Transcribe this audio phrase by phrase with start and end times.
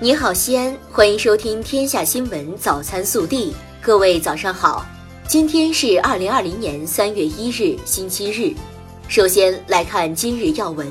[0.00, 3.50] 你好，西安，欢迎收听《天下新闻早餐速递》。
[3.82, 4.86] 各位早上好，
[5.26, 8.54] 今天是二零二零年三月一日，星期日。
[9.08, 10.86] 首先来看今日要闻。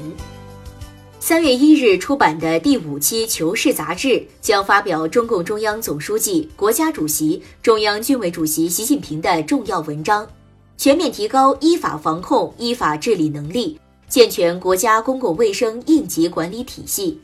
[1.21, 10.27] 三月一日出版的第五期《求是》杂志将发表中共中央总书记、国家主席、中央军委主席习近平的重要文章，
[10.75, 13.79] 全面提高依法防控、依法治理能力，
[14.09, 17.21] 健全国家公共卫生应急管理体系。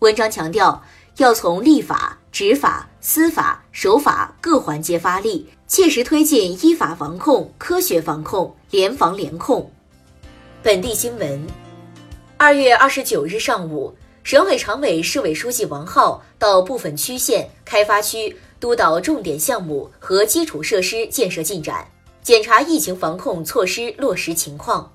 [0.00, 0.78] 文章强调。
[1.18, 9.70] 要从立法、执法、司法、守法各环节发力，切实推进依法防控、科学防控、联防联控。
[10.62, 11.46] 本地新闻：
[12.38, 13.94] 二月二十九日上午，
[14.24, 21.86] 省委常委、市委书记王浩到部分区县、开发区督导重点项目和基础设施建设进展，
[22.22, 24.90] 检查疫情防控措施落实情况。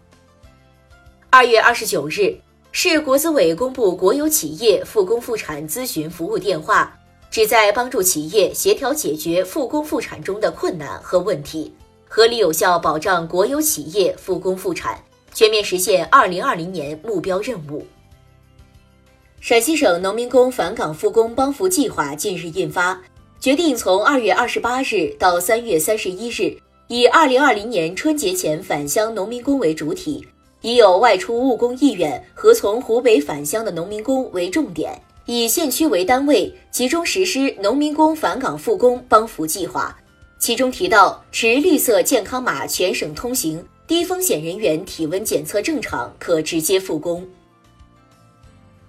[1.30, 2.36] 二月二十九日。
[2.80, 6.96] 市国资委公布国有企业复工复产咨询服务电话，
[7.32, 11.74] 旨在帮助企业协调解决复工复产中的困难和问题，
[12.08, 17.84] 合理有效保障国有企业复工复产，全面实现二零二零年目标任务。
[19.42, 23.02] 陕西省农民工返岗复工帮扶计划近日印发，
[23.40, 26.56] 决定从二月二十八日到三月三十一日，
[26.90, 30.24] 以二零二零年春节前返乡农民工为主体。
[30.62, 39.98] 以有外出务工意愿和从湖北返乡的农民工为重点，以县区为单位，集中实施农民工返岗复工帮扶计划。
[40.40, 47.26] 其中提到，持绿色健康码全省通行，低风险人员体温检测正常，可直接复工。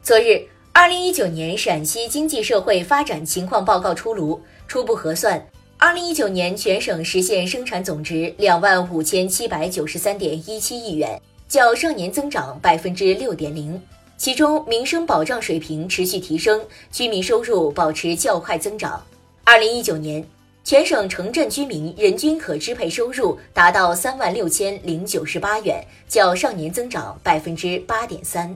[0.02, 5.44] 昨日，二零一九年陕西经济社会发展情况报告出炉，初步核算，
[5.76, 11.20] 二零一九年全省实现生产总值两万五千七百九十三点一七亿元。
[11.48, 13.80] 较上年增长百分之六点零，
[14.18, 19.02] 其中民生保障水平持续提升，居民收入保持较快增长。
[19.44, 20.22] 二零一九年，
[20.62, 28.54] 全省城镇居民人均可支配收入达到三万六千零九十八元，较上年增长百分之八点三。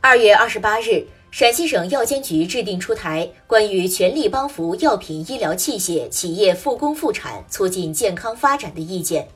[0.00, 9.28] 二月二十八日，陕西省药监局制定出台关于全力帮扶药品医疗器械企业复工复产、促进健康发展的意见。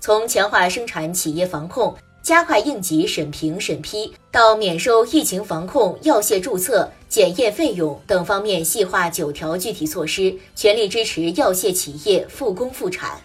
[0.00, 13.20] 从强化生产企业防控、加快应急审评审批，到免收疫情防控药械注册、检验费用等方面细化九条具体措施，全力支持药械企业复工复产。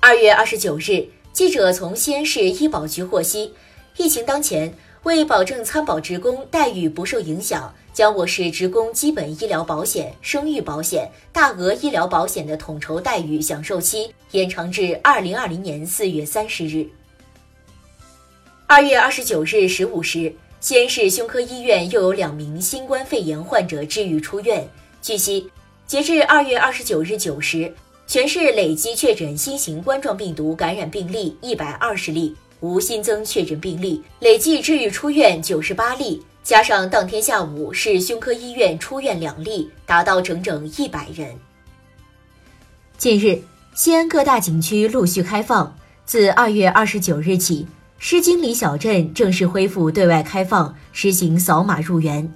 [0.00, 3.52] 二月二十九日，记者从西安市医保局获悉，
[3.96, 4.72] 疫情当前，
[5.04, 7.72] 为保证参保职工待遇不受影响。
[7.96, 16.86] 将我市职工基本医疗保险、生育保险、大额医疗保险的统筹待遇享受期延长至二零二零年四月三十日。
[18.66, 20.30] 二月二十九日十五时，
[20.60, 24.68] 西安市胸科医院又有两名新冠肺炎患者治愈出院。
[25.00, 25.50] 据悉，
[25.86, 27.72] 截至二月二十九日九时，
[28.06, 36.22] 全市累计确诊新型冠状病毒感染病例一百二十例，无新增确诊病例，累计治愈出院九十八例。
[36.46, 41.34] 加上当天下午市胸科医院出院两例，达到整整一百人。
[42.96, 43.42] 近日，
[43.74, 47.66] 西安各大景区陆续开放，自二月二十九日起，
[47.98, 52.32] 诗经里小镇正式恢复对外开放，实行扫码入园。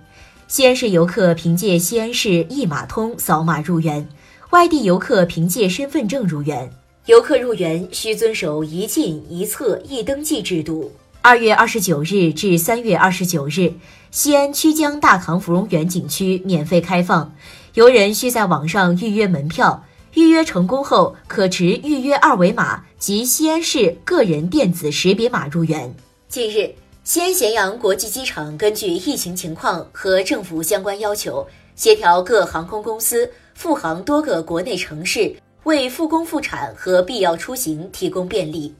[0.48, 4.08] 西安市游客凭借西安市一码通扫码入园，
[4.50, 6.68] 外地游客凭借身份证入园。
[7.06, 10.90] 游客入园需遵守一进一测一登记制度。
[11.22, 13.74] 二月二十九日至三月二十九日。
[14.10, 17.32] 西安曲江大唐芙蓉园景区免费开放，
[17.74, 25.94] 游人需在网上预约门票，预约成功后可持预约二维码及西安市个人电子识别码入园。
[26.26, 38.74] 近日，西安咸阳国际机场根据疫情情况和政府相关要求，协调各航空公司复航多个国内城市，为复工复产和必要出行提供便利。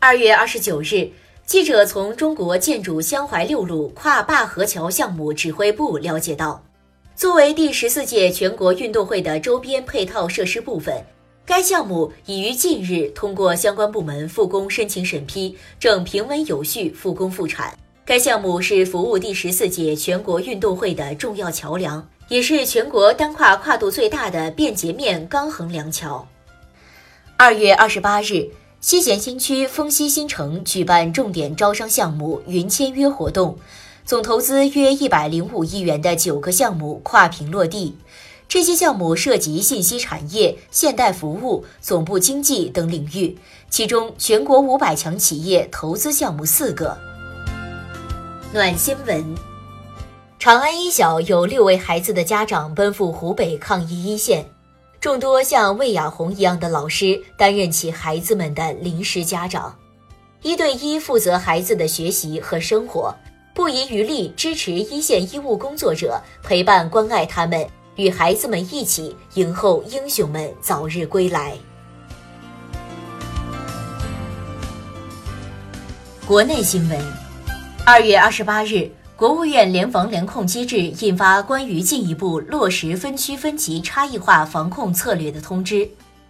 [0.00, 1.10] 二月二十九日。
[1.44, 6.62] 记者从中国建筑湘淮六路跨灞河桥项目指挥部了解到，
[7.16, 11.02] 作为第十四届全国运动会的周边配套设施部分，
[11.46, 17.76] 该项目已于近日通过相关部门复工申请审批，正平稳有序复工复产。
[18.04, 26.28] 该项目是服务第十四届全国运动会的重要桥梁，也是全国单跨跨度最大的便捷面钢横梁桥。
[27.38, 28.48] 二月二十八日。
[28.80, 33.58] 西咸新区丰西新城举办重点招商项目云签约活动，
[34.04, 37.96] 总投资约一百零五亿元的九个项目跨屏落地。
[38.46, 43.36] 这些项目涉及信息产业、现代服务、总部经济等领域，
[43.68, 46.96] 其中全国五百强企业投资项目四个。
[48.52, 49.34] 暖新闻。
[50.38, 54.46] 长安一小有六位孩子的家长奔赴湖北抗疫一线，
[55.00, 59.72] 众多像魏雅红一样的老师担任起孩子们的临时家长，
[60.42, 63.14] 一对一负责孩子的学习和生活，
[63.54, 67.64] 不遗余力支持一线医务工作者，陪伴关爱他们，
[67.94, 71.56] 与孩子们一起迎候英雄们早日归来。
[76.26, 77.00] 国内新闻，
[77.86, 78.90] 二月二十八日。
[79.18, 85.88] 国务院联防联控机制印发关于进一步落实分区分级差异化防控策略的通知，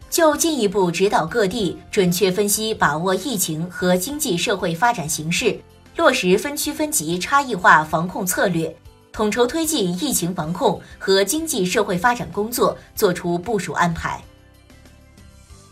[0.09, 5.61] 就进一步指导各地准确分析把握疫情和经济社会发展形势，
[5.97, 8.75] 落实分区分级差异化防控策略，
[9.13, 14.19] 统筹推进疫情防控和经济社会发展工作作出部署安排。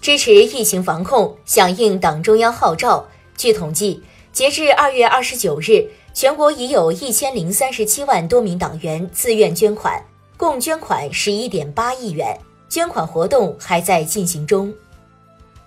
[0.03, 3.03] 支持疫情防控，响应党中央号召。
[3.39, 4.03] 据统计，
[4.35, 5.89] 截至二月二十九日。
[6.17, 10.03] 全国已有一千零三十七万多名党员自愿捐款，
[10.39, 12.35] 共捐款十一点八亿元，
[12.71, 14.73] 捐款活动还在进行中。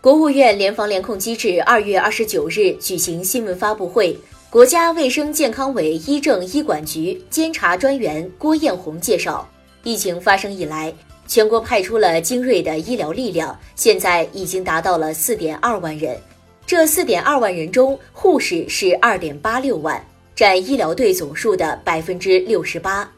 [0.01, 4.18] 国务院联防联控机制二月二十九日举行新闻发布会，
[4.50, 9.48] 国家卫生健康委医政医管局监察专员郭艳红介绍，
[9.84, 10.92] 疫情发生以来，
[11.28, 16.19] 全国派出了精锐的医疗力量，现在已经达到了四点二万人，
[16.66, 20.04] 这四点二万人中，护士是二点八六万。
[20.39, 23.12] 占医疗队总数的百分之六十八。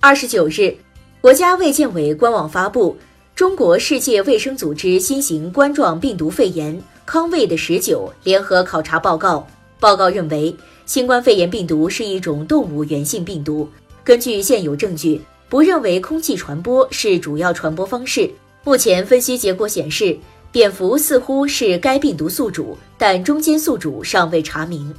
[0.00, 0.76] 二十九日，
[1.22, 2.92] 国家卫健委官网发布
[3.34, 9.36] 《中国世界卫生组织新型冠状病毒肺炎康卫的十九联合考察报告》。
[9.80, 10.54] 报告认为，
[10.84, 13.66] 新冠肺炎病毒是一种动物源性病毒。
[14.04, 15.18] 根据现有证据，
[15.48, 18.30] 不认为空气传播是主要传播方式。
[18.62, 20.14] 目前分析结果显示，
[20.52, 24.94] 蝙蝠似乎是该病毒宿主，但中间宿主尚未查明。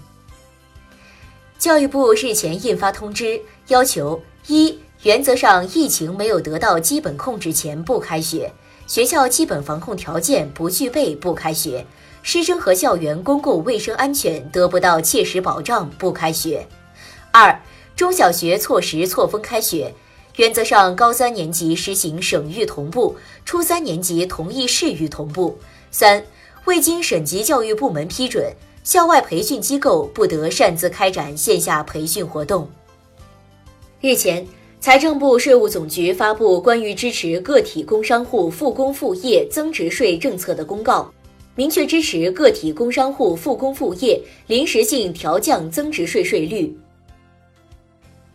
[1.59, 8.49] 教育部日前印发通知，要求：一、原则上疫情没有得到基本控制前不开学，
[8.87, 11.85] 学校基本防控条件不具备不开学，
[12.23, 16.65] 师生和校园公共卫生安全得不到切实保障不开学；
[17.33, 17.61] 二、
[17.93, 19.93] 中小学错时错峰开学，
[20.37, 25.57] 原则上高三年级实行省域同步，初三年级同意市域同步；
[25.91, 26.23] 三、
[26.63, 28.49] 未经省级教育部门批准。
[28.83, 32.67] 校外培训机构不得擅自开展线下培训活动。
[34.01, 34.45] 日前，
[34.79, 41.11] 财政部、税务总局发布关于支持个体工商户复工复业增值税政策的公告，
[41.55, 46.75] 明确支持个体工商户复工复业，临时性调降增值税税率。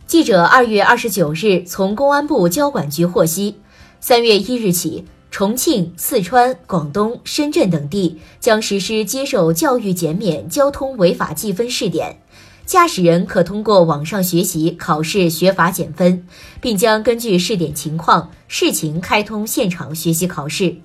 [0.05, 3.55] 记者二月二十九日从公安部交管局获悉，
[3.99, 5.03] 三月一日起。
[5.37, 12.21] 重庆、四川、广东、深圳等地将实施接受教育减免交通违法记分试点，
[12.65, 16.25] 驾驶人可通过网上学习考试学法减分，
[16.61, 20.77] 并将根据试点情况试情开通现场学习考试、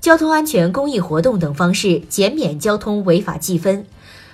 [0.00, 3.84] 交通安全公益活动等方式减免交通违法记分。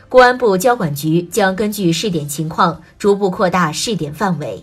[0.09, 4.63] 公安部交管局将根据试点情况逐步扩大试点范围。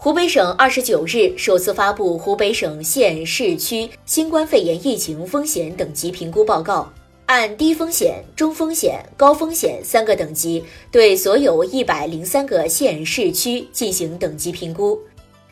[0.00, 6.88] 湖北省二十九日首次发布湖北省县市区新冠肺炎疫情风险等级评估报告，
[7.26, 10.62] 按低风险、中风险、高风险三个等级，
[10.92, 14.96] 对所有一百零三个县市区进行等级评估。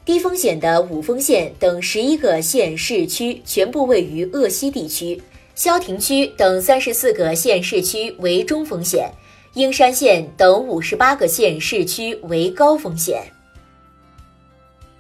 [0.05, 5.21] 低风险的五丰县等十一个县市区全部位于鄂西地区，
[5.57, 9.11] 萧亭区等三十四个县市区为中风险，
[9.55, 13.25] 英山县等五十八个县市区为高风险。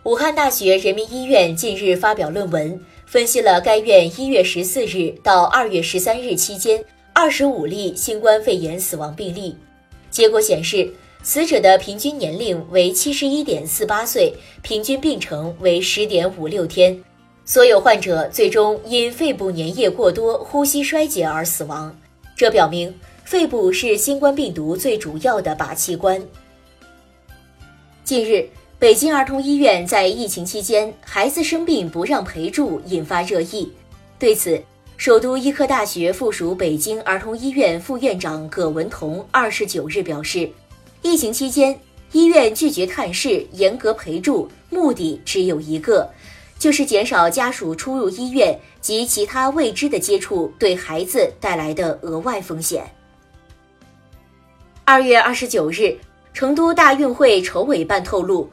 [0.06, 6.80] 武汉大学人民医院近日发表论文，分析了该院一月十四日到二月十三日期间
[7.12, 9.56] 二十五例新冠肺炎死亡病例。
[10.08, 10.88] 结果显示，
[11.24, 14.32] 死者的平均年龄为七十一点四八岁，
[14.62, 16.96] 平均病程为十点五六天。
[17.44, 21.92] 所有患者最终因肺部粘液过多、呼吸衰竭而死亡。
[22.36, 22.94] 这表明，
[23.24, 26.22] 肺部是新冠病毒最主要的靶器官。
[28.04, 28.48] 近日。
[28.78, 33.72] 北京儿童医院在疫情期间，孩子生病不让陪住，引发热议。
[34.18, 34.62] 对此，
[34.98, 40.46] 首都医科大学附属北京儿童医院副院长葛文同二十九日表示，
[41.00, 41.74] 疫情期间
[42.12, 46.06] 医院拒绝探视、严格陪住，目的只有一个，
[46.58, 52.84] 就是减少家属出入医院及其他未知的接触对孩子带来的额外风险。
[54.84, 55.96] 二月二十九日，
[56.34, 58.46] 成都大运会筹委办透露。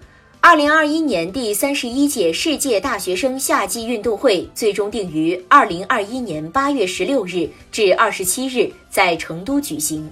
[0.46, 10.12] 二零二一年第三十一届世界大学生夏季运动会最终定于二零二一年八月十六日至二十七日在成都举行。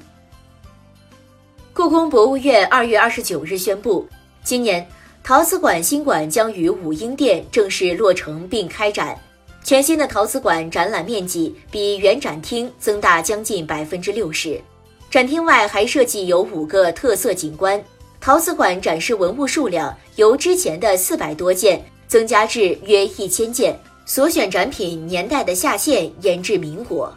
[1.74, 4.08] 故宫博物院二月二十九日宣布，
[4.42, 4.88] 今年
[5.22, 9.20] 陶瓷馆新馆将于武英殿正式落成并开展。
[9.66, 14.62] 全新的陶瓷馆展览面积比原展厅增大将近百分之六十，
[15.10, 17.84] 展厅外还设计有五个特色景观。
[18.22, 23.76] 陶瓷馆展示文物数量由之前的四百多件增加至约一千件，
[24.06, 27.12] 所选展品年代的下限延至民国。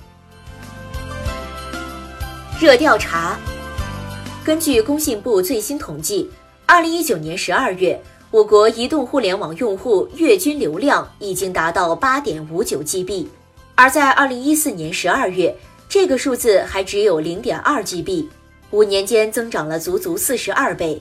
[2.58, 3.38] 热调查，
[4.42, 6.30] 根据工信部最新统计，
[6.64, 8.00] 二零一九年十二月。
[8.30, 13.28] 我国移动互联网用户月均流量已经达到八点五九 GB，
[13.76, 15.54] 而在二零一四年十二月，
[15.88, 18.24] 这个数字还只有零点二 GB，
[18.74, 21.00] 五年间增长了足足四十二倍。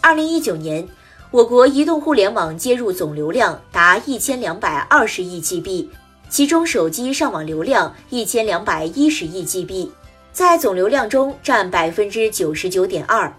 [0.00, 0.88] 二零一九年，
[1.30, 5.86] 我国移动互联网接入总流量达一千两百二十亿 GB，
[6.30, 9.90] 其中手机上网流量一千两百一十亿 GB，
[10.32, 13.30] 在总流量中占百分之九十九点二。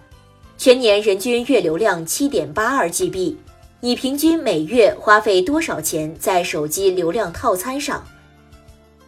[0.60, 3.36] 全年人均月流量七点八二 GB，
[3.80, 8.06] 你平均每月花费多少钱在手机流量套餐上？